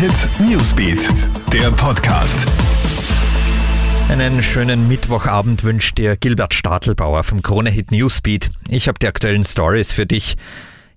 Hit 0.00 0.30
Newsbeat, 0.40 1.10
der 1.52 1.70
Podcast. 1.72 2.46
Einen 4.08 4.42
schönen 4.42 4.88
Mittwochabend 4.88 5.62
wünscht 5.62 5.98
dir 5.98 6.16
Gilbert 6.16 6.54
Stadelbauer 6.54 7.22
vom 7.22 7.42
Krone 7.42 7.68
Hit 7.68 7.90
Newsbeat. 7.90 8.50
Ich 8.70 8.88
habe 8.88 8.98
die 8.98 9.08
aktuellen 9.08 9.44
Stories 9.44 9.92
für 9.92 10.06
dich. 10.06 10.38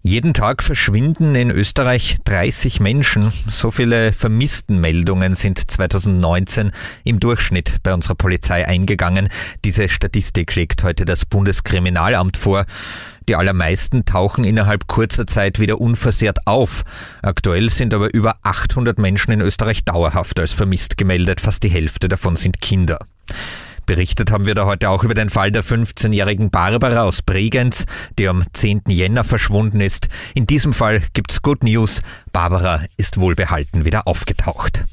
Jeden 0.04 0.34
Tag 0.34 0.64
verschwinden 0.64 1.36
in 1.36 1.52
Österreich 1.52 2.18
30 2.24 2.80
Menschen. 2.80 3.34
So 3.52 3.72
viele 3.72 4.14
Vermisstenmeldungen 4.14 5.36
sind 5.36 5.60
2019 5.70 6.72
im 7.04 7.20
Durchschnitt 7.20 7.84
bei 7.84 7.94
unserer 7.94 8.16
Polizei 8.16 8.66
eingegangen. 8.66 9.28
Diese 9.66 9.90
Statistik 9.90 10.56
legt 10.56 10.84
heute 10.84 11.04
das 11.04 11.26
Bundeskriminalamt 11.26 12.38
vor. 12.38 12.66
Die 13.28 13.36
allermeisten 13.36 14.06
tauchen 14.06 14.44
innerhalb 14.44 14.88
kurzer 14.88 15.28
Zeit 15.28 15.60
wieder 15.60 15.80
unversehrt 15.80 16.46
auf. 16.46 16.84
Aktuell 17.22 17.70
sind 17.70 17.94
aber 17.94 18.14
über 18.14 18.36
800 18.44 18.98
Menschen 18.98 19.32
in 19.32 19.42
Österreich 19.42 19.86
dauerhaft 19.86 20.40
als 20.40 20.54
vermisst 20.54 20.98
gemeldet. 20.98 21.42
Fast 21.42 21.64
die 21.64 21.70
Hälfte 21.70 22.08
davon 22.08 22.36
sind 22.36 22.62
Kinder. 22.62 23.00
Berichtet 23.86 24.32
haben 24.32 24.46
wir 24.46 24.56
da 24.56 24.66
heute 24.66 24.90
auch 24.90 25.04
über 25.04 25.14
den 25.14 25.30
Fall 25.30 25.52
der 25.52 25.64
15-jährigen 25.64 26.50
Barbara 26.50 27.04
aus 27.04 27.22
Bregenz, 27.22 27.86
die 28.18 28.30
am 28.30 28.46
10. 28.54 28.84
Jänner 28.88 29.26
verschwunden 29.26 29.82
ist. 29.82 30.08
In 30.36 30.48
diesem 30.48 30.72
Fall 30.74 31.02
gibt's 31.14 31.42
Good 31.42 31.64
News. 31.64 32.02
Barbara 32.32 32.82
ist 32.96 33.20
wohlbehalten 33.20 33.84
wieder 33.84 34.08
aufgetaucht. 34.08 34.86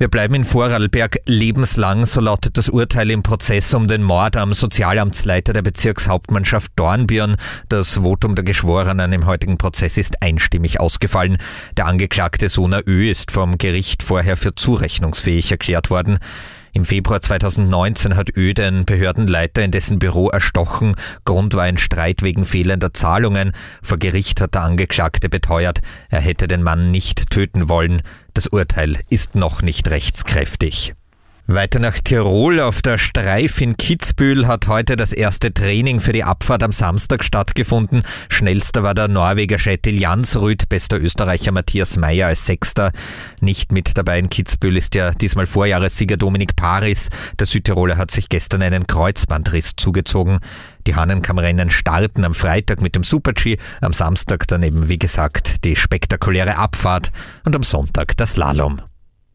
Wir 0.00 0.06
bleiben 0.06 0.36
in 0.36 0.44
Vorarlberg 0.44 1.18
lebenslang, 1.26 2.06
so 2.06 2.20
lautet 2.20 2.56
das 2.56 2.68
Urteil 2.68 3.10
im 3.10 3.24
Prozess 3.24 3.74
um 3.74 3.88
den 3.88 4.04
Mord 4.04 4.36
am 4.36 4.54
Sozialamtsleiter 4.54 5.52
der 5.52 5.62
Bezirkshauptmannschaft 5.62 6.70
Dornbirn. 6.76 7.34
Das 7.68 7.94
Votum 7.94 8.36
der 8.36 8.44
Geschworenen 8.44 9.12
im 9.12 9.26
heutigen 9.26 9.58
Prozess 9.58 9.96
ist 9.96 10.22
einstimmig 10.22 10.78
ausgefallen. 10.78 11.38
Der 11.76 11.86
Angeklagte 11.86 12.48
Sona 12.48 12.80
Ö 12.86 13.10
ist 13.10 13.32
vom 13.32 13.58
Gericht 13.58 14.04
vorher 14.04 14.36
für 14.36 14.54
zurechnungsfähig 14.54 15.50
erklärt 15.50 15.90
worden. 15.90 16.20
Im 16.72 16.84
Februar 16.84 17.20
2019 17.20 18.16
hat 18.16 18.36
Ö 18.36 18.54
den 18.54 18.84
Behördenleiter 18.84 19.62
in 19.62 19.70
dessen 19.70 19.98
Büro 19.98 20.28
erstochen. 20.28 20.94
Grund 21.24 21.54
war 21.54 21.64
ein 21.64 21.78
Streit 21.78 22.22
wegen 22.22 22.44
fehlender 22.44 22.92
Zahlungen. 22.92 23.52
Vor 23.82 23.98
Gericht 23.98 24.40
hat 24.40 24.54
der 24.54 24.62
Angeklagte 24.62 25.28
beteuert, 25.28 25.80
er 26.10 26.20
hätte 26.20 26.48
den 26.48 26.62
Mann 26.62 26.90
nicht 26.90 27.30
töten 27.30 27.68
wollen. 27.68 28.02
Das 28.34 28.46
Urteil 28.46 28.98
ist 29.08 29.34
noch 29.34 29.62
nicht 29.62 29.88
rechtskräftig. 29.88 30.94
Weiter 31.50 31.78
nach 31.78 31.98
Tirol 31.98 32.60
auf 32.60 32.82
der 32.82 32.98
Streif 32.98 33.62
in 33.62 33.78
Kitzbühel 33.78 34.46
hat 34.46 34.68
heute 34.68 34.96
das 34.96 35.14
erste 35.14 35.54
Training 35.54 35.98
für 35.98 36.12
die 36.12 36.22
Abfahrt 36.22 36.62
am 36.62 36.72
Samstag 36.72 37.24
stattgefunden. 37.24 38.02
Schnellster 38.28 38.82
war 38.82 38.92
der 38.92 39.08
Norweger 39.08 39.58
Schetil 39.58 39.98
Jansrud, 39.98 40.68
bester 40.68 41.00
Österreicher 41.00 41.50
Matthias 41.50 41.96
Meyer 41.96 42.26
als 42.26 42.44
Sechster. 42.44 42.92
Nicht 43.40 43.72
mit 43.72 43.96
dabei 43.96 44.18
in 44.18 44.28
Kitzbühel 44.28 44.76
ist 44.76 44.94
ja 44.94 45.12
diesmal 45.12 45.46
Vorjahressieger 45.46 46.18
Dominik 46.18 46.54
Paris. 46.54 47.08
Der 47.40 47.46
Südtiroler 47.46 47.96
hat 47.96 48.10
sich 48.10 48.28
gestern 48.28 48.60
einen 48.60 48.86
Kreuzbandriss 48.86 49.72
zugezogen. 49.74 50.40
Die 50.86 50.96
Hahnenkammrennen 50.96 51.70
starten 51.70 52.26
am 52.26 52.34
Freitag 52.34 52.82
mit 52.82 52.94
dem 52.94 53.04
Super-G, 53.04 53.56
am 53.80 53.94
Samstag 53.94 54.46
daneben 54.48 54.90
wie 54.90 54.98
gesagt 54.98 55.64
die 55.64 55.76
spektakuläre 55.76 56.56
Abfahrt 56.56 57.08
und 57.46 57.56
am 57.56 57.62
Sonntag 57.62 58.18
das 58.18 58.34
Slalom. 58.34 58.82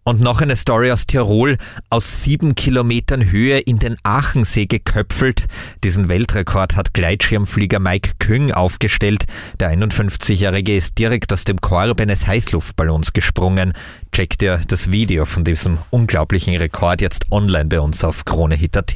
Und 0.05 0.19
noch 0.19 0.41
eine 0.41 0.57
Story 0.57 0.91
aus 0.91 1.05
Tirol. 1.05 1.57
Aus 1.89 2.23
sieben 2.23 2.55
Kilometern 2.55 3.31
Höhe 3.31 3.59
in 3.59 3.79
den 3.79 3.95
Aachensee 4.03 4.65
geköpfelt. 4.65 5.45
Diesen 5.83 6.09
Weltrekord 6.09 6.75
hat 6.75 6.93
Gleitschirmflieger 6.93 7.79
Mike 7.79 8.11
Küng 8.19 8.51
aufgestellt. 8.51 9.25
Der 9.61 9.71
51-Jährige 9.71 10.75
ist 10.75 10.97
direkt 10.97 11.31
aus 11.31 11.45
dem 11.45 11.61
Korb 11.61 12.01
eines 12.01 12.27
Heißluftballons 12.27 13.13
gesprungen. 13.13 13.73
Checkt 14.11 14.41
ihr 14.41 14.59
das 14.67 14.91
Video 14.91 15.25
von 15.25 15.45
diesem 15.45 15.77
unglaublichen 15.89 16.55
Rekord 16.57 16.99
jetzt 16.99 17.31
online 17.31 17.65
bei 17.65 17.79
uns 17.79 18.03
auf 18.03 18.25
KroneHit.at. 18.25 18.93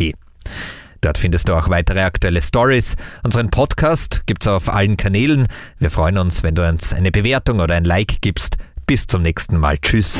Dort 1.02 1.17
findest 1.17 1.48
du 1.48 1.53
auch 1.53 1.70
weitere 1.70 2.02
aktuelle 2.02 2.42
Stories. 2.42 2.95
Unseren 3.23 3.49
Podcast 3.49 4.23
gibt's 4.26 4.48
auf 4.48 4.67
allen 4.67 4.98
Kanälen. 4.98 5.48
Wir 5.80 5.92
freuen 5.92 6.17
uns, 6.17 6.43
wenn 6.43 6.55
du 6.55 6.67
uns 6.67 6.93
eine 6.93 7.11
Bewertung 7.11 7.61
oder 7.61 7.76
ein 7.76 7.86
Like 7.86 8.21
gibst. 8.21 8.58
Bis 8.87 9.08
zum 9.08 9.21
nächsten 9.21 9.58
Mal. 9.58 9.77
Tschüss. 9.77 10.20